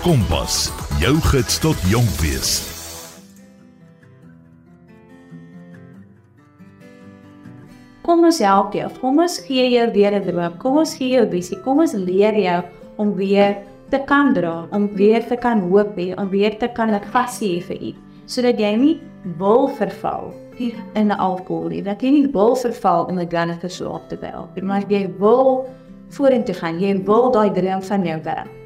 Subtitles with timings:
[0.00, 2.54] Kompas, jou gids tot jonk wees.
[8.00, 8.86] Kom ons help jou.
[9.02, 10.56] Kom ons gee jou weer 'n droom.
[10.56, 11.58] Kom ons gee jou visie.
[11.64, 12.62] Kom ons leer jou
[12.96, 13.58] om weer
[13.90, 17.60] te kan dra, om weer te kan hoop hê, om weer te kan 'n passie
[17.60, 19.00] hê vir iets, sodat jy nie
[19.36, 20.32] wil verval
[20.94, 21.82] in alkohol nie.
[21.82, 24.48] Dat jy nie wil verval in 'n gun of so op te wel.
[24.62, 25.68] Maar jy wil
[26.08, 26.80] vorentoe gaan.
[26.80, 28.59] Jy wil daai droom van jou bereik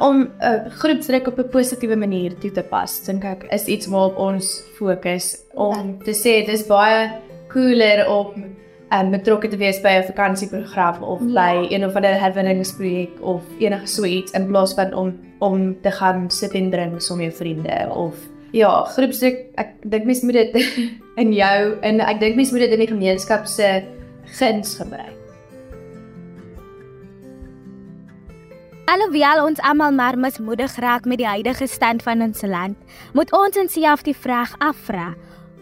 [0.00, 3.86] om 'n uh, groepsdruk op 'n positiewe manier toe te pas, dink ek is iets
[3.86, 7.10] waarop ons fokus om te sê dis baie
[7.48, 8.32] cooler om
[8.90, 11.34] um, betrokke te wees by 'n vakansieprogram of ja.
[11.34, 15.90] by een of ander herwinningsprojek of enige so iets in plaas van om om te
[15.90, 18.14] gaan sit en drink saam met jou vriende of
[18.52, 20.56] ja, groepsdruk ek dink mens moet dit
[21.22, 23.82] in jou en ek dink mens moet dit in die gemeenskap se
[24.38, 25.19] guns gebruik.
[28.90, 32.78] Alhoewel ons almal maar mismoedig raak met die huidige stand van ons land,
[33.14, 35.12] moet ons onsself die vraag afvra: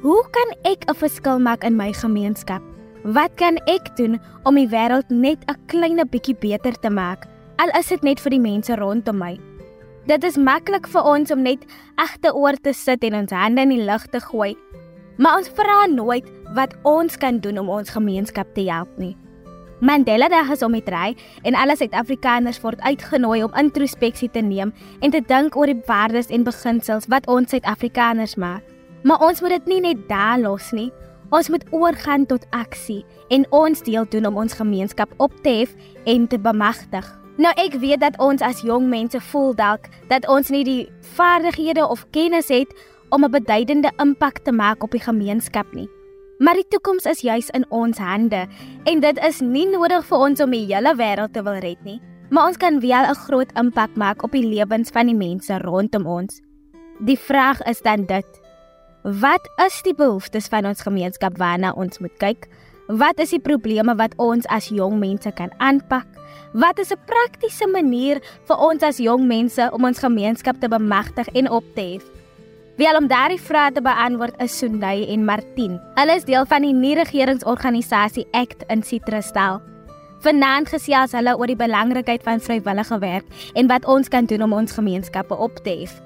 [0.00, 2.62] Hoe kan ek 'n verskil maak in my gemeenskap?
[3.04, 7.68] Wat kan ek doen om die wêreld net 'n klein bietjie beter te maak, al
[7.78, 9.38] is dit net vir die mense rondom my?
[10.06, 11.66] Dit is maklik vir ons om net
[11.96, 14.56] agteroor te sit en ons hande in die lug te gooi,
[15.18, 19.16] maar ons vra nooit wat ons kan doen om ons gemeenskap te help nie.
[19.80, 21.14] Mandela Dag is om die draai
[21.46, 24.72] en alle Suid-Afrikaners word uitgenooi om introspeksie te neem
[25.06, 28.64] en te dink oor die waardes en beginsels wat ons Suid-Afrikaners maak.
[29.06, 30.88] Maar ons moet dit nie net daar los nie.
[31.30, 35.76] Ons moet oorgaan tot aksie en ons deel doen om ons gemeenskap op te hef
[36.10, 37.06] en te bemagtig.
[37.38, 41.86] Nou ek weet dat ons as jong mense voel dalk dat ons nie die vaardighede
[41.86, 42.74] of kennis het
[43.14, 45.88] om 'n beduidende impak te maak op die gemeenskap nie.
[46.38, 48.44] Maar die toekoms is juis in ons hande
[48.86, 51.98] en dit is nie nodig vir ons om die hele wêreld te wil red nie,
[52.30, 56.06] maar ons kan wel 'n groot impak maak op die lewens van die mense rondom
[56.06, 56.40] ons.
[57.00, 58.26] Die vraag is dan dit:
[59.02, 62.48] Wat is die behoeftes van ons gemeenskap waarna ons moet kyk?
[62.86, 66.06] Wat is die probleme wat ons as jong mense kan aanpak?
[66.52, 71.28] Wat is 'n praktiese manier vir ons as jong mense om ons gemeenskap te bemagtig
[71.28, 72.17] en op te hef?
[72.78, 75.80] Wie om daardie vrae te beantwoord is Sunday en Martin.
[75.96, 79.58] Hulle is deel van die nie-regeringsorganisasie ACT in Citrusdal.
[80.22, 84.54] Vanaand gesels hulle oor die belangrikheid van vrywillige werk en wat ons kan doen om
[84.60, 85.98] ons gemeenskappe op te hef.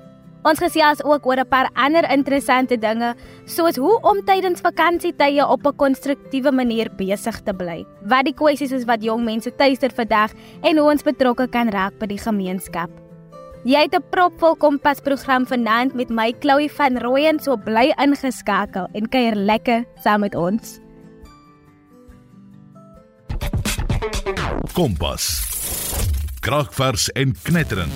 [0.49, 5.67] Ons gesels ook oor 'n paar ander interessante dinge, soos hoe om tydens vakansietye op
[5.67, 7.85] 'n konstruktiewe manier besig te bly.
[8.01, 10.33] Wat die kwessies is wat jong mense tuister vandag
[10.63, 13.12] en hoe ons betrokke kan raak by die gemeenskap.
[13.63, 18.89] Jy het 'n propvol kompas program vanaand met my Chloe van Rooyen so bly ingeskakel
[18.93, 20.81] en kuier lekker saam met ons.
[24.73, 25.25] Kompas.
[26.41, 27.93] Kragvers en knetterend.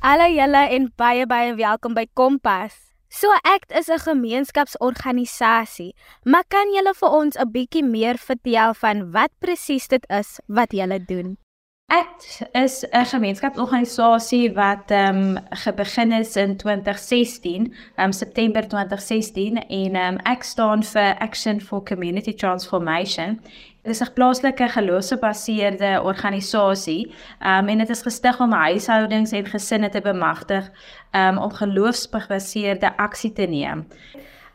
[0.00, 2.74] Hallo julle en baie baie welkom by Kompas.
[3.08, 5.94] So Act is 'n gemeenskapsorganisasie,
[6.24, 10.72] maar kan julle vir ons 'n bietjie meer vertel van wat presies dit is wat
[10.72, 11.38] julle doen?
[11.88, 19.56] ACT is 'n gemeenskapsorganisasie wat ehm um, begin is in 2016, ehm um, September 2016
[19.56, 23.40] en ehm um, ACT staan vir Action for Community Transformation.
[23.82, 27.14] Dit is 'n plaaslike geloofsgebaseerde organisasie.
[27.40, 30.70] Ehm um, en dit is gestig om huishoudings en gesinne te bemagtig
[31.10, 33.86] ehm um, om geloofsgebaseerde aksie te neem.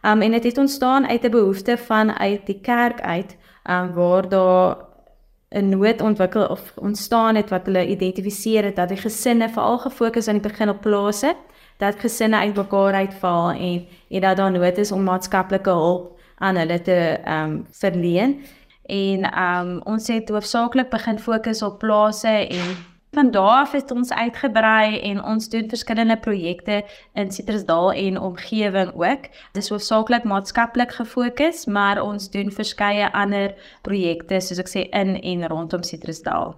[0.01, 3.83] Ehm um, en dit het ontstaan uit 'n behoefte van uit die kerk uit, ehm
[3.83, 4.92] um, waar daar
[5.53, 10.28] 'n nood ontwikkel of ontstaan het wat hulle identifiseer het dat die gesinne veral gefokus
[10.28, 11.36] aan die begin op plase
[11.78, 16.81] dat gesinne uitmekaar uitval en en dat daar nood is om maatskaplike hulp aan hulle
[16.81, 18.41] te ehm um, verleen.
[18.86, 23.91] En ehm um, ons het hoofsaaklik begin fokus op plase en Van daar af het
[23.91, 26.79] ons uitgebrei en ons doen verskillende projekte
[27.13, 29.28] in Citrusdal en omgewing ook.
[29.51, 33.53] Dit is hoofsaaklik maatskaplik gefokus, maar ons doen verskeie ander
[33.85, 36.56] projekte soos ek sê in en rondom Citrusdal.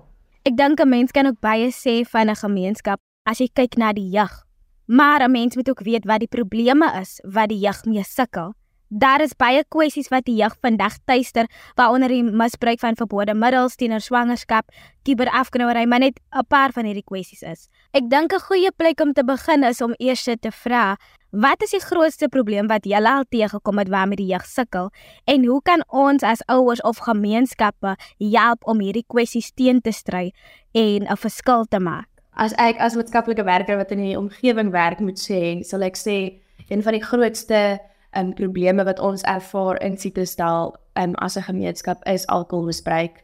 [0.48, 3.92] Ek dink 'n mens kan ook baie sê van 'n gemeenskap as jy kyk na
[3.94, 4.46] die jeug.
[4.88, 8.54] Maar 'n mens moet ook weet wat die probleme is wat die jeug mee sukkel.
[8.96, 13.74] Daar is baie kwessies wat die jeug vandag tuister, waaronder die misbruik van verbode middels
[13.76, 14.70] teenoor swangerskap,
[15.04, 17.68] kiberafknouery, maar net 'n paar van hierdie kwessies is.
[17.92, 20.96] Ek dink 'n goeie plek om te begin is om eers te vra,
[21.32, 24.90] wat is die grootste probleem wat julle al teëgekom het waarmee die jeug sukkel
[25.26, 30.32] en hoe kan ons as ouers of gemeenskappe help om hierdie kwessies teen te stry
[30.72, 32.08] en 'n verskil te maak?
[32.34, 36.40] As ek as maatskaplike werker wat in die omgewing werk moet sê, sal ek sê
[36.70, 37.80] een van die grootste
[38.18, 43.24] um, probleme wat ons ervaar in Citrusdal um, as 'n gemeenskap is alkoholmisbruik,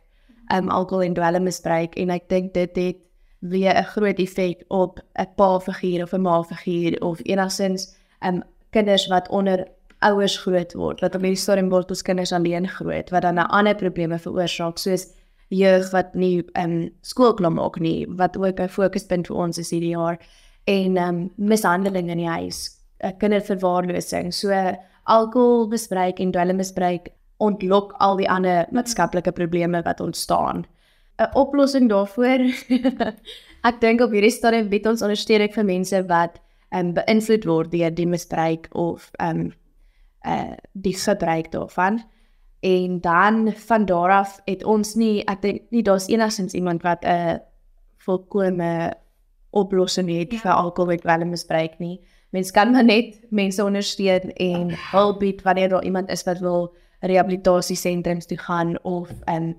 [0.54, 2.98] um, alkohol en dwelmmisbruik en ek dink dit het
[3.42, 9.30] weer 'n groot effek op 'n pa-figuur of 'n ma-figuur of enigstens um kinders wat
[9.30, 9.68] onder
[10.00, 11.00] ouers groot word.
[11.00, 14.78] Wat op hierdie stadium word ons kinders alleen groot wat dan 'n ander probleme veroorsaak
[14.78, 15.08] soos
[15.48, 19.70] jeug wat nie um skool klaar maak nie, wat ook 'n fokuspunt vir ons is
[19.70, 20.18] hierdie jaar
[20.64, 24.34] en um mishandeling in die huis, 'n kinderverwaarlosing.
[24.34, 24.52] So
[25.04, 30.66] alkoholmisbruik en dwelmmisbruik ontlok al die ander maatskaplike probleme wat ontstaan.
[31.18, 32.40] 'n Oplossing daarvoor
[33.70, 36.40] ek dink op hierdie stadium bied ons ondersteuning vir mense wat
[36.72, 39.52] um beïnvloed word deur die misbruik of um
[40.26, 42.02] uh die gebruik daarvan.
[42.62, 47.06] En dan van daar af het ons nie ek dink nie daar's enigsins iemand wat
[47.06, 47.38] 'n uh,
[47.98, 48.94] volkomme
[49.50, 50.40] oplossing het ja.
[50.40, 52.00] vir alkoholmisbruik nie.
[52.32, 56.72] Mens kan maar net mense ondersteun en hulp bied wanneer daar iemand is wat wil
[57.00, 59.56] rehabilitasiesentrums toe gaan of um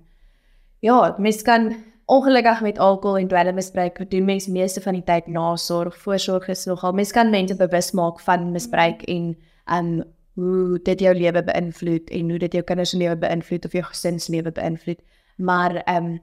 [0.78, 1.74] ja, mens kan
[2.04, 6.92] ongelukkig met alkohol en dwelmmisbruik doen mense meeste van die tyd nasorg, voorsorg is nogal.
[6.92, 9.36] Mens kan mense bewus maak van misbruik en
[9.70, 10.02] um
[10.34, 13.84] hoe dit jou lewe beïnvloed en hoe dit jou kinders se lewe beïnvloed of jou
[13.84, 15.00] gesin se lewe beïnvloed.
[15.36, 16.20] Maar ehm um,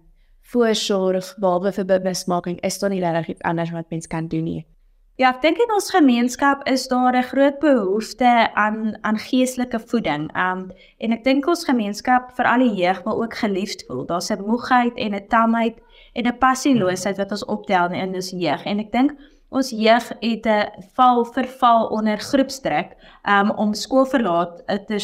[0.50, 4.66] voorsorg behalwe vir bewusmaking is daar nie regtig anders wat mens kan doen nie.
[5.20, 10.30] Ja, ek dink in ons gemeenskap is daar 'n groot behoefte aan aan geestelike voeding.
[10.32, 14.06] Um en ek dink ons gemeenskap vir al die jeug wil ook geliefd voel.
[14.06, 15.76] Daar's 'n moegheid en 'n tamheid
[16.14, 18.64] en 'n passieloosheid wat ons optel in ons jeug.
[18.64, 19.12] En ek dink
[19.50, 22.96] ons jeug het 'n val verval onder groepsdruk
[23.28, 24.64] um, om skool verlaat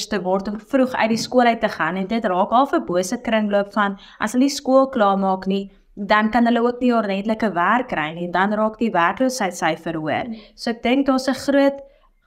[0.09, 2.85] te word om vroeg uit die skool uit te gaan en dit raak al 'n
[2.85, 6.93] bose kringloop van as hulle nie skool klaar maak nie dan kan hulle ook nie
[6.93, 10.31] ordentlike werk kry nie dan raak die werkloosheidsyfer hoër.
[10.55, 11.79] So ek dink daar's 'n groot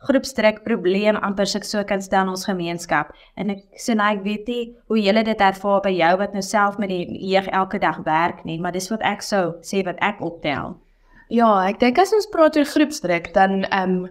[0.08, 3.12] groepsdruk probleem amper suk so kan stel in ons gemeenskap.
[3.36, 6.42] En ek sê nou ek weet nie hoe julle dit ervaar by jou wat nou
[6.42, 9.98] self met die jeug elke dag werk nie maar dis wat ek sou sê wat
[10.00, 10.76] ek optel.
[11.28, 14.08] Ja, ek dink as ons praat oor groepsdruk dan ehm um,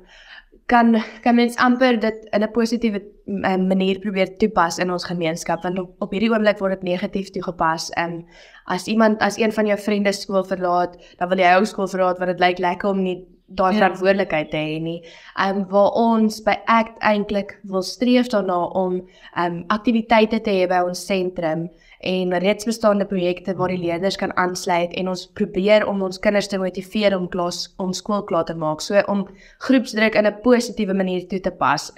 [0.68, 5.64] kan kan mens amper dit in 'n positiewe um, manier probeer toepas in ons gemeenskap
[5.64, 7.90] want op, op hierdie oomblik word dit negatief toegepas.
[7.90, 8.25] Ehm um,
[8.66, 12.18] as iemand as een van jou vriende skool verlaat, dan wil jy ook skool verlaat
[12.18, 13.18] want dit lyk lekker om nie
[13.48, 13.80] daai ja.
[13.80, 15.02] verantwoordelikheid te hê nie.
[15.36, 19.02] Ehm um, waar ons by ACT eintlik wil streef daarna om
[19.36, 21.69] ehm um, aktiwiteite te hê by ons sentrum
[22.00, 26.48] en reeds bestaande projekte waar die leerders kan aansluit en ons probeer om ons kinders
[26.48, 28.82] te motiveer om klas om skool klaar te maak.
[28.82, 29.28] So om
[29.66, 31.92] groepsdruk in 'n positiewe manier toe te pas,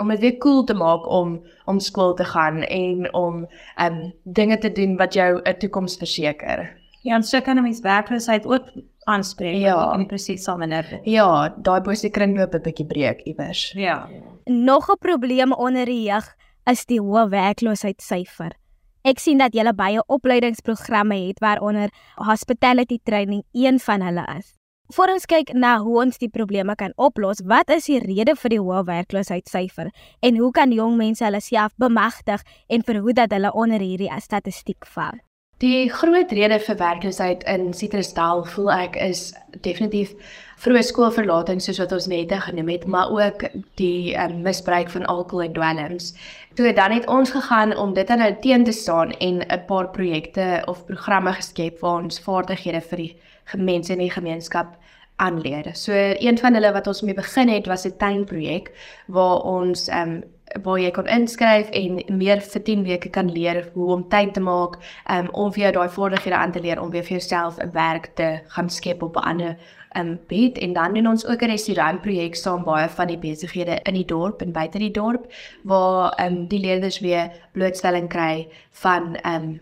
[0.00, 3.46] om dit weer cool te maak om om skool te gaan en om
[3.78, 6.78] um dinge te doen wat jou 'n toekoms verseker.
[7.02, 8.64] Ja, en so kan 'n mens werkloosheid ook
[9.04, 9.92] aanspreek ja.
[9.92, 10.98] en presies saam in dit.
[11.02, 13.72] Ja, daai positiewe kringloop 'n bietjie breek iewers.
[13.72, 14.08] Ja.
[14.44, 18.52] Nog 'n probleem onder die jeug is die hoë werkloosheidssyfer.
[19.00, 21.88] Ek sien dat julle baie opleidingsprogramme het waaronder
[22.20, 24.50] hospitality training een van hulle is.
[24.92, 28.56] Voor ons kyk na hoe ons die probleme kan oplos, wat is die rede vir
[28.56, 29.88] die hoë werkloosheidssyfer
[30.20, 34.84] en hoe kan jong mense hulle self bemagtig en verhoed dat hulle onder hierdie statistiek
[34.92, 35.16] val?
[35.60, 39.26] Die groot rede vir werkloosheid in Citrusdal voel ek is
[39.60, 40.14] definitief
[40.64, 43.44] vroeë skoolverlating soos wat ons net genoem het, maar ook
[43.76, 46.14] die um, misbruik van alkohol en dwelms.
[46.56, 49.90] Toe dan het ons gegaan om dit aan nou teen te staan en 'n paar
[49.92, 53.16] projekte of programme geskep waar ons vaardighede vir die
[53.56, 54.78] mense in die gemeenskap
[55.16, 55.74] aanleer.
[55.74, 58.72] So een van hulle wat ons mee begin het was 'n tuinprojek
[59.08, 60.22] waar ons um,
[60.62, 64.40] waar jy kon inskryf en meer vir 10 weke kan leer hoe om tuin te
[64.40, 64.78] maak,
[65.10, 68.10] um, om vir jou daai vaardighede aan te leer om weer vir jouself 'n werk
[68.14, 69.56] te gaan skep op 'n ander
[69.96, 73.94] um bed en dan doen ons ook 'n restaurantprojek saam baie van die besighede in
[73.94, 79.60] die dorp en buite die dorp waar um die leerders weer blootstelling kry van um,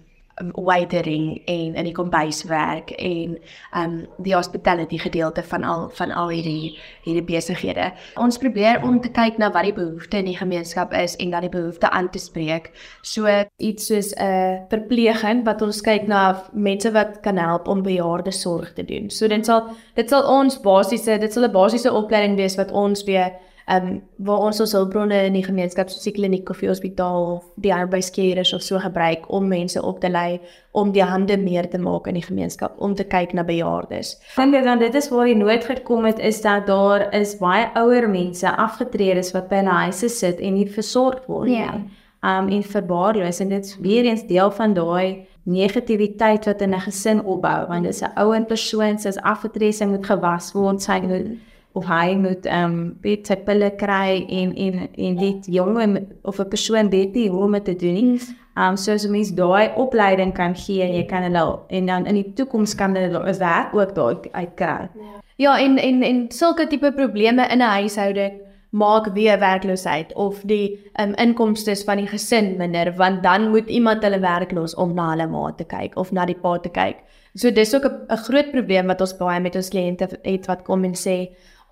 [0.55, 3.39] waitering en in die kombuiswerk en
[3.77, 7.91] um die hospitality gedeelte van al van al hierdie hierdie besighede.
[8.17, 11.47] Ons probeer om te kyk na wat die behoeftes in die gemeenskap is en dan
[11.47, 12.71] die behoeftes aan te spreek.
[13.03, 13.27] So
[13.57, 18.33] iets soos 'n uh, verpleging wat ons kyk na mense wat kan help om bejaarde
[18.33, 19.11] sorg te doen.
[19.11, 23.05] So dit sal dit sal ons basiese dit sal 'n basiese opleiding wees wat ons
[23.05, 23.33] weer
[23.69, 27.27] ehm um, waar ons ons hulpbronne in die gemeenskap soos die kliniek of die hospitaal
[27.35, 30.41] of die arbeidskeerders of so gebruik om mense op te lei
[30.73, 34.15] om die hande meer te maak in die gemeenskap om te kyk na bejaardes.
[34.37, 37.67] Vind jy dan dit is waar die nood gekom het is dat daar is baie
[37.77, 41.59] ouer mense afgetredes wat by 'n huise sit en nie versorg word nie.
[41.59, 41.75] Ja.
[42.25, 46.81] Um en verbaarloos en dit is weer eens deel van daai negativiteit wat in 'n
[46.81, 51.01] gesin opbou want dit is 'n ouer persoon se afgetrede sy moet gewas word sy
[51.01, 51.37] moet
[51.79, 55.79] of hy moet ehm um, weet sy pille kry en en en dit jong
[56.23, 58.21] of 'n persoon weet nie hoe om dit te doen nie.
[58.59, 62.07] Um so as 'n mens daai opleiding kan gee en jy kan hulle en dan
[62.07, 64.89] in die toekoms kan hulle is werk ook daar uitkry.
[65.37, 68.33] Ja, en en en sulke tipe probleme in 'n huishouding
[68.71, 74.03] maak weer werkloosheid of die um, inkomste van die gesin minder want dan moet iemand
[74.03, 76.97] hulle werk los om na hulle ma te kyk of na die pa te kyk.
[77.35, 80.85] So dis ook 'n groot probleem wat ons baie met ons kliënte het wat kom
[80.85, 81.29] en sê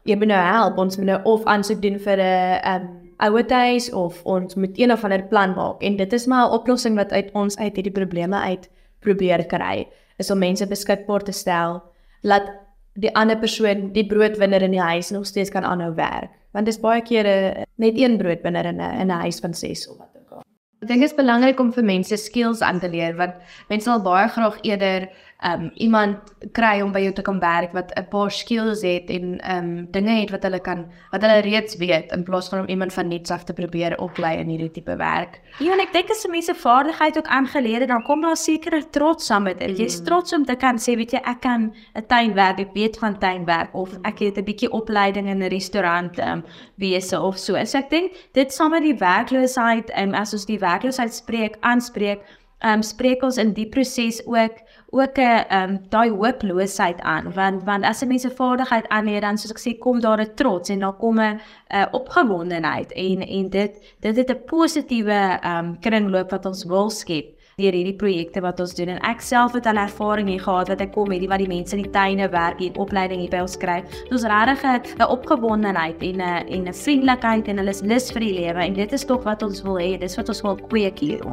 [0.07, 2.87] jy moet nou help ons moet nou of aansoek doen vir 'n um,
[3.17, 5.83] ouerhuis of ons moet een of ander plan maak.
[5.83, 8.71] En dit is maar 'n oplossing wat uit ons uit hierdie probleme uit
[9.01, 9.89] probeer kry.
[10.19, 11.83] Is om mense beskikbaar te stel
[12.23, 12.51] laat
[12.95, 16.31] die ander persoon die broodwinner in die huis nog steeds kan aanhou werk.
[16.53, 19.89] Want dit is baie kere net een broodwinner in 'n in 'n huis van 6
[19.89, 20.43] of wat ook al.
[20.81, 23.35] Ek dink dit is belangrik om vir mense skills aan te leer want
[23.69, 25.09] mense sal baie graag eerder
[25.45, 29.37] um iemand kry om by jou te kom werk wat 'n paar skills het en
[29.55, 32.93] um dinge het wat hulle kan wat hulle reeds weet in plaas van om iemand
[32.93, 35.41] van niks af te probeer oplei in hierdie tipe werk.
[35.59, 39.43] Ja, en ek dink as mense vaardigheid ook aangeleer dan kom daar sekere trots saam
[39.43, 39.79] met dit.
[39.79, 40.05] Jy's mm.
[40.05, 43.75] trots om te kan sê weet jy ek kan 'n tuinwerk, ek weet van tuinwerk
[43.75, 46.45] of ek het 'n bietjie opleiding in 'n restaurant um
[46.77, 47.65] wese of so.
[47.65, 51.57] So ek dink dit saam met die werkloosheid en um, as ons die werkloosheid spreek,
[51.61, 52.21] aanspreek,
[52.65, 54.63] um spreek ons in die proses ook
[55.01, 57.33] ook 'n um, daai hooploosheid aan.
[57.33, 60.35] Want want as 'n mens 'n vaardigheid aanleer dan soos ek sê kom daar 'n
[60.35, 61.41] trots en dan kom 'n
[61.75, 62.93] uh, opgewondenheid.
[62.93, 67.97] En en dit dit het 'n positiewe um, kringloop wat ons wil skep deur hierdie
[67.97, 68.91] projekte wat ons doen.
[68.93, 71.73] En ek self het al ervaring hier gehad wat ek kom hierdie wat die mense
[71.77, 73.79] in die tuine werk hier opleiding hier by ons kry.
[74.13, 78.35] Is regtig 'n opgewondenheid en 'n en 'n vriendelikheid en hulle is lus vir die
[78.35, 78.61] lewe.
[78.61, 79.99] En dit is tog wat ons wil hê.
[79.99, 81.25] Dis wat ons wil kweek hier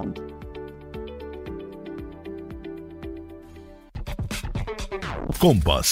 [5.44, 5.90] Kompas.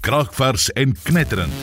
[0.00, 1.54] Kragvers en knetterend.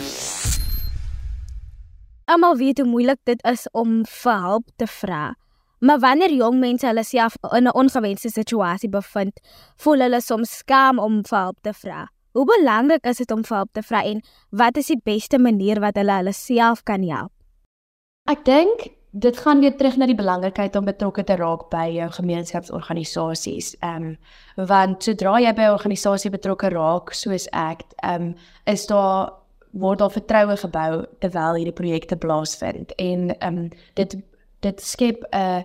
[2.28, 5.38] Almal weet hoe moeilik dit is om vir hulp te vra.
[5.80, 9.40] Maar wanneer jong mense hulle self in 'n ongewenste situasie bevind,
[9.78, 12.10] voel hulle soms skaam om vir hulp te vra.
[12.32, 15.80] Hoe belangrik is dit om vir hulp te vra en wat is die beste manier
[15.80, 17.32] wat hulle hulle self kan help?
[18.28, 22.10] Ek dink dit gaan weer terug na die belangrikheid om betrokke te raak by jou
[22.18, 23.76] gemeenskapsorganisasies.
[23.80, 24.18] Ehm um,
[24.68, 29.32] want sodra jy by 'n organisasie betrokke raak soos ek, ehm um, is daar
[29.72, 34.18] word daar vertroue gebou terwyl hierdie projekte plaasvind en ehm um, dit
[34.60, 35.64] dit skep 'n uh,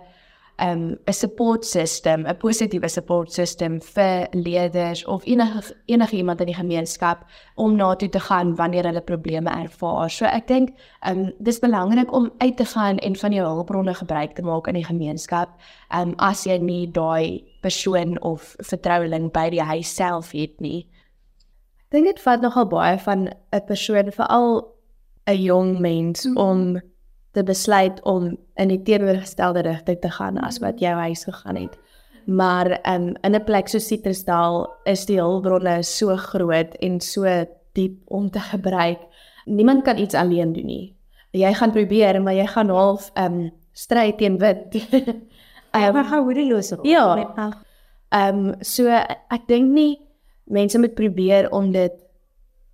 [0.61, 6.45] um 'n support system, 'n positiewe support system vir leerders of enige enige iemand in
[6.45, 7.25] die gemeenskap
[7.55, 10.09] om na toe te gaan wanneer hulle probleme ervaar.
[10.09, 10.69] So ek dink
[11.09, 14.73] um dis belangrik om uit te gaan en van jou hulpbronne gebruik te maak in
[14.73, 15.49] die gemeenskap.
[15.89, 20.87] Um as jy nie daai persoon of vertroueling by die huis self het nie.
[21.89, 24.73] Ek dink dit vat nogal baie van 'n persoon veral
[25.27, 26.37] 'n jong mens mm.
[26.37, 26.81] om
[27.31, 31.77] te besluit om in die teenoorgestelde rigting te gaan as wat jou huis gegaan het.
[32.25, 37.25] Maar um, in 'n plek so Citrusdal is die hulpbronne so groot en so
[37.73, 38.99] diep om te gebruik.
[39.45, 40.95] Niemand kan iets alleen doen nie.
[41.31, 44.75] Jy gaan probeer, maar jy gaan half um stry teen wind.
[45.71, 46.73] Ek um, hoedeloos.
[46.83, 47.15] Ja.
[48.11, 50.01] Ehm um, so ek dink nie
[50.51, 51.93] mense moet probeer om dit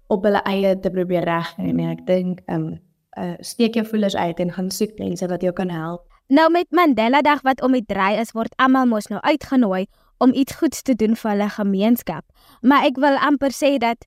[0.09, 1.91] op hulle eie te probeer regkry nie.
[1.93, 2.75] Ek dink ehm um,
[3.17, 6.05] uh, steek jou voelers uit en gaan soek mense wat jou kan help.
[6.27, 9.85] Nou met Mandela Dag wat om die draai is, word almal mos nou uitgenooi
[10.17, 12.25] om iets goeds te doen vir hulle gemeenskap.
[12.61, 14.03] Maar ek wil amper sê dat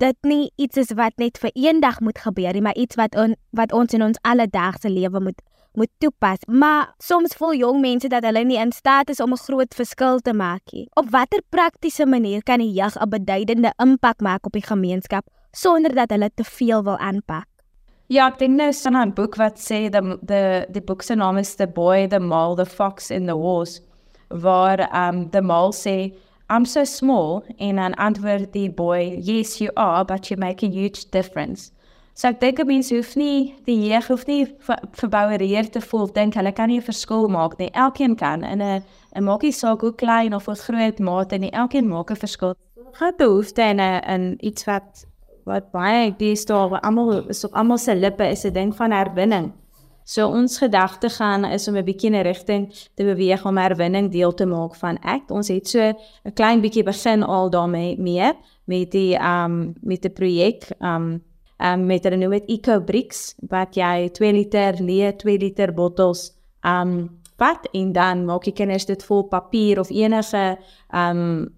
[0.00, 3.36] dit nie iets is wat net vir eendag moet gebeur nie, maar iets wat on,
[3.56, 5.40] wat ons in ons alledaagse lewe moet
[5.78, 6.42] moet toepas.
[6.50, 10.18] Maar soms voel jong mense dat hulle nie in staat is om 'n groot verskil
[10.18, 10.88] te maak nie.
[10.94, 15.94] Op watter praktiese manier kan die jag 'n beduidende impak maak op die gemeenskap sonder
[15.94, 17.49] dat hulle te veel wil aanpak?
[18.10, 21.38] Ja, ek dink nou staan 'n boek wat sê the the the book se naam
[21.38, 23.80] is The Boy, the Mole, the Fox in the Wars
[24.30, 26.12] waar um the mole sê
[26.48, 30.68] I'm so small en dan antwoord die boy, yes you are, but you make a
[30.68, 31.70] huge difference.
[32.14, 34.46] So ek dink mense hoef nie die jeug hoef nie
[34.98, 37.70] verbouereer te voel dink hulle kan nie 'n verskil maak nie.
[37.74, 38.82] Elkeen kan in 'n
[39.14, 41.52] 'n maakie saak hoe klein of hoe groot mate nie.
[41.52, 42.56] Elkeen maak 'n verskil.
[42.92, 45.06] Gaan behoefte in 'n in iets wat
[45.44, 49.52] wat baie dis daar almal is op almal se lippe is 'n ding van herwinning.
[50.04, 54.10] So ons gedagte gaan is om 'n bietjie in 'n rigting te beweeg om herwinning
[54.10, 55.30] deel te maak van ek.
[55.30, 58.32] Ons het so 'n klein bietjie begin al daarmee mee
[58.64, 61.22] met die um met die projek um
[61.58, 66.32] um met hulle noem dit Eco Bricks wat jy 2 liter leë 2 liter bottels
[66.64, 70.58] um vat en dan maak jy kinders dit vol papier of enige
[70.92, 71.48] um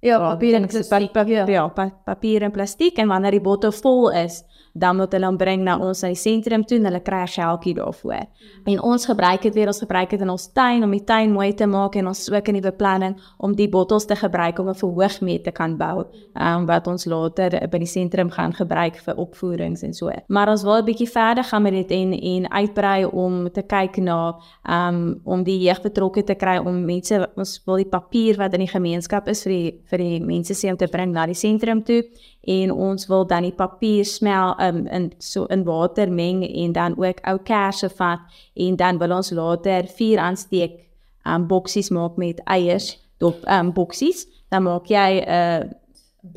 [0.00, 1.12] Ja, papier en plastiek.
[1.12, 4.42] Papier, ja, pa, papier en plastiek en wanneer die bottel vol is,
[4.76, 7.32] dan moet hulle hom bring na ons na die sentrum toe en hulle kry 'n
[7.32, 8.26] geldjie daarvoor.
[8.66, 11.54] En ons gebruik dit weer, ons gebruik dit in ons tuin om die tuin mooi
[11.54, 14.74] te maak en ons ook in die beplanning om die bottels te gebruik om 'n
[14.74, 19.82] verhoogmeet te kan bou, um, wat ons later by die sentrum gaan gebruik vir opvoerings
[19.82, 20.10] en so.
[20.28, 23.96] Maar ons wil 'n bietjie verder gaan met dit en en uitbrei om te kyk
[23.96, 24.36] na
[24.68, 28.60] um om die jeug betrokke te kry om mense ons wil die papier wat in
[28.60, 31.82] die gemeenskap is vir die vir die mense se om te bring na die sentrum
[31.86, 32.02] toe
[32.46, 36.98] en ons wil dan die papier smel um, in so in water meng en dan
[36.98, 38.20] ook ou kersse vat
[38.54, 40.82] en dan wil ons later vier aansteek
[41.26, 45.66] um boksies maak met eiers dop um boksies dan maak jy 'n uh,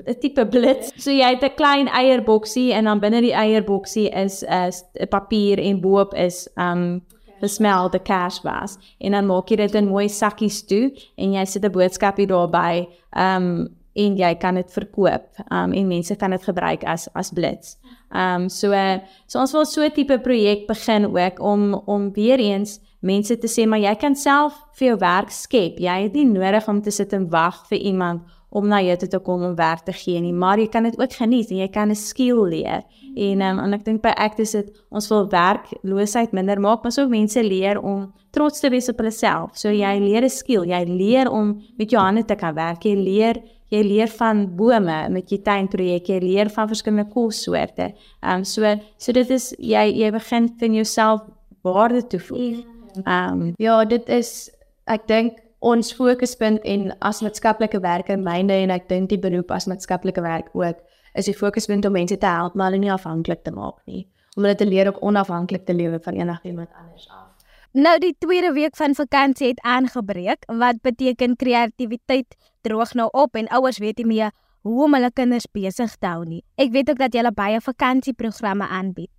[0.08, 0.94] 'n tipe blits.
[0.98, 5.82] So jy het 'n klein eierboksie en dan binne die eierboksie is 'n papier en
[5.82, 7.01] boop is um
[7.39, 11.65] besmelde cash was en dan maak jy dit in mooi sakkies toe en jy sit
[11.65, 16.84] 'n boodskapie daarby um en jy kan dit verkoop um en mense kan dit gebruik
[16.84, 17.77] as as blits.
[18.12, 22.39] Um so uh, so ons wil so 'n tipe projek begin ook om om weer
[22.39, 25.79] eens mense te sê maar jy kan self vir jou werk skep.
[25.79, 29.20] Jy het nie nodig om te sit en wag vir iemand om na jou te
[29.20, 31.89] kom om werk te gee nie, maar jy kan dit ook geniet en jy kan
[31.89, 32.84] 'n skill leer.
[33.15, 36.91] En um, en ek dink by ACT is dit ons wil werkloosheid minder maak, maar
[37.00, 39.58] ook mense leer om trots te wees op hulle self.
[39.58, 42.84] So jy leer 'n skill, jy leer om met jou hande te kan werk.
[42.84, 47.94] Jy leer jy leer van bome met jou tuinprojek, jy leer van verskillende koolsoorte.
[48.24, 51.22] Ehm um, so so dit is jy jy begin van jouself
[51.62, 52.65] waarde toevoeg.
[53.06, 54.50] Ehm um, ja, dit is
[54.88, 59.68] ek dink ons fokuspunt en as maatskaplike werker myne en ek dink die beroep as
[59.68, 60.78] maatskaplike werk ook
[61.20, 64.08] is die fokuspunt om mense te help maar hulle nie afhanklik te maak nie.
[64.38, 67.30] Om hulle te leer om onafhanklik te lewe van enigiemand anders af.
[67.74, 73.50] Nou die tweede week van vakansie het aangebreek, wat beteken kreatiwiteit droog nou op en
[73.54, 74.32] ouers weet nie meer
[74.66, 76.42] hoe om hulle kinders besig te hou nie.
[76.58, 79.12] Ek weet ook dat jy baie vakansieprogramme aanbied.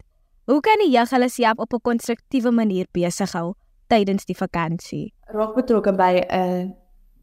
[0.50, 3.54] Hoe kan die jeug hulle self op 'n konstruktiewe manier besig hou
[3.90, 5.10] tydens die vakansie?
[5.34, 6.74] Raak betrokke by 'n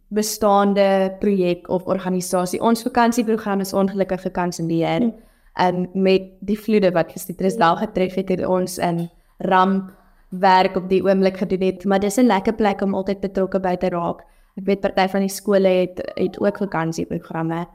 [0.07, 2.61] bestaande projek of organisasie.
[2.61, 5.11] Ons vakansieprogram is ongelukkig vakansiebeheer
[5.57, 9.91] en um, met die vloede wat gister al getref het, het ons in ramp
[10.29, 13.75] werk op die oomblik gedoen het, maar dis 'n lekker plek om altyd betrokke by
[13.75, 14.23] te raak.
[14.55, 17.67] Ek weet party van die skole het het ook vakansieprogramme.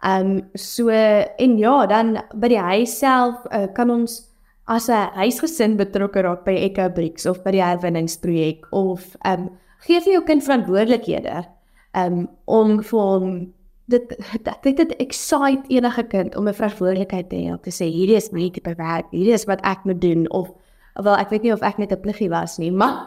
[0.00, 4.28] Ehm um, so en ja, dan by die huis self uh, kan ons
[4.68, 9.50] as 'n huisgesin betrokke raak by Echo Bricks of by die herwinningsprojek of ehm um,
[9.86, 11.44] gee vir jou kind verantwoordelikhede.
[11.96, 13.54] Um, om vir hom
[13.88, 14.12] dit
[14.62, 18.32] dit dit excite enige kind om 'n verantwoordelikheid te hê om te sê hierdie is
[18.32, 20.52] my tipe werk, hierdie is wat ek moet doen of
[20.94, 23.06] wel ek weet nie of ek net 'n pliggie was nie, maar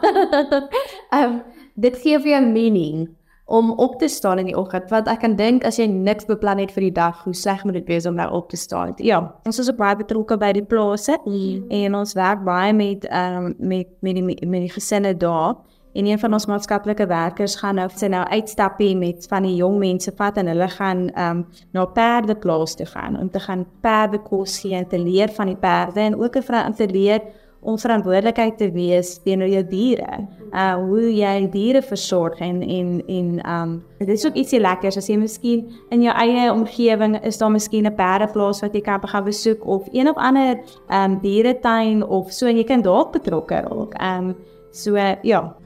[1.12, 1.42] um,
[1.76, 3.08] dit gee vir jou meaning
[3.44, 6.60] om op te staan in die oggend want ek kan dink as jy niks beplan
[6.62, 8.94] het vir die dag, hoe sleg moet dit wees om nou op te staan?
[9.02, 11.66] Ja, ons is baie betrokke by die plase mm.
[11.82, 15.56] en ons werk baie met ehm um, met met die met die gesinne daar.
[15.92, 19.76] En een van ons maatskaplike werkers gaan nou sy nou uitstappie met van die jong
[19.78, 24.22] mense vat en hulle gaan ehm um, na perdeplaas toe gaan om te gaan perde
[24.22, 27.20] kos gee en te leer van die perde en ook 'n te leer
[27.62, 30.24] om verantwoordelikheid te wees teenoor jou diere.
[30.50, 35.08] Uh hoe jy diere versorg en en en um dit is ook ietsie lekkers as
[35.08, 39.24] jy miskien in jou eie omgewing is daar miskien 'n perdeplaas wat jy kan gaan
[39.24, 40.58] besoek of een of ander
[40.90, 43.94] um dieretuin of so en jy kan dalk betrokke raak.
[44.02, 44.34] Um
[44.72, 45.56] so uh, ja.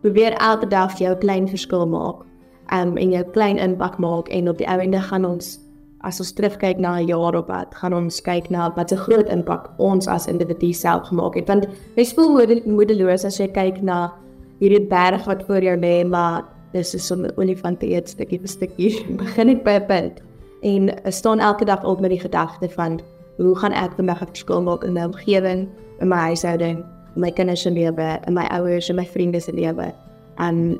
[0.00, 2.26] Probeer elke dag jou klein verskil maak.
[2.72, 5.67] Um en jou klein impak maak en op die einde gaan ons
[6.06, 9.28] as ons terugkyk na 'n jaar op wat gaan ons kyk na wat 'n groot
[9.28, 11.48] impak ons as individu self gemaak het.
[11.48, 14.12] Want jy voel moedeloos as jy kyk na
[14.60, 18.48] hierdie berg wat voor jou lê maar dis is so 'n olifant eet stukkie vir
[18.48, 19.04] stukkie.
[19.24, 20.22] Begin ek by 'n punt.
[20.62, 23.00] En staan elke dag op met die gedagte van
[23.36, 25.68] hoe gaan ek vandag 'n verskil maak in my omgewing
[26.00, 26.84] in my huishouding
[27.14, 29.92] in my kinders se lewe in my ouers en my vriende se lewe.
[30.36, 30.78] En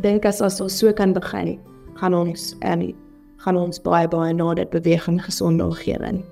[0.00, 1.58] dink as ons so kan begin
[1.94, 2.94] gaan ons en
[3.38, 6.22] gaan ons baie baie na dit beweging gesonde omgewing.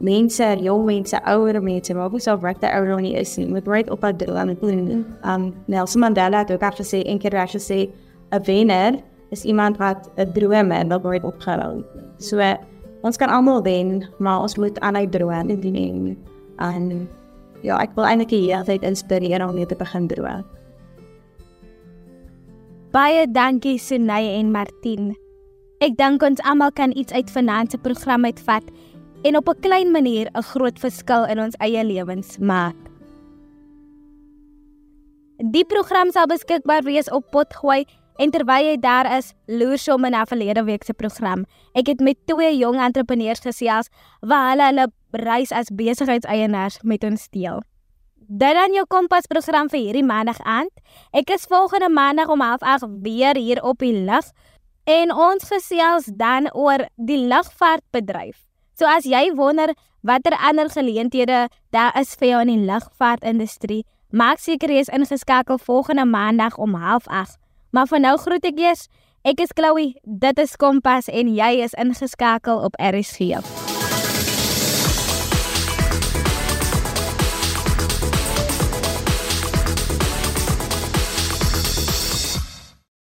[0.00, 3.46] Mense, jong mense, ouer mense, maar ook self regte ouer nie is nie.
[3.46, 5.04] Met right op daardie aan het doen.
[5.24, 7.80] Um Nelson Mandela het ook gesê een keer as jy sê
[8.30, 11.84] 'n wenner is iemand wat 'n droom en wat word opgehou.
[12.18, 12.40] So
[13.02, 16.16] ons kan almal wen, maar ons moet aanhou droom en doen.
[16.58, 17.08] En
[17.60, 20.44] ja, ek wil eintlik hier altyd inspireer om net te begin droom.
[22.90, 25.12] Baie dankie Sunay en Martin.
[25.78, 28.66] Ek dink ons almal kan iets uit vanaand se program uitvat
[29.22, 32.76] en op 'n klein manier 'n groot verskil in ons eie lewens maak.
[35.38, 37.84] Die program sal beskikbaar wees op Potgooi
[38.20, 41.46] En terwyl jy daar is, loer sommer na verlede week se program.
[41.72, 43.88] Ek het met twee jong entrepreneurs gesels
[44.20, 44.86] waar hulle hulle
[45.24, 47.62] reis as besigheidseienaars met ons deel.
[48.30, 50.70] Dit dan jou kompas program vir hierdie maandag aand.
[51.10, 54.28] Ek is volgende maandag om 08:30 weer hier op die lug
[54.84, 58.46] en ons gesels dan oor die lugvaartbedryf.
[58.78, 64.38] So as jy wonder watter ander geleenthede daar is vir jou in die lugvaartindustrie, maak
[64.38, 67.34] seker jy is ingeskakel volgende maandag om 08:30.
[67.72, 68.86] Maar vir nou groet ek eers.
[69.24, 69.98] Ek is Chloe.
[70.04, 73.42] Dit is Kompas en jy is ingeskakel op RSG.